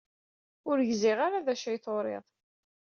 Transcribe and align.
Ur 0.69 0.77
gziɣ 0.89 1.17
ara 1.25 1.45
d 1.45 1.47
acu 1.53 1.67
ay 1.69 1.77
d-turid. 1.79 2.25